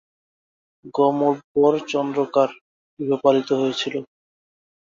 [0.95, 2.53] গম উর্বর চন্দ্রকায়
[2.99, 3.95] গৃহপালিত হয়েছিল।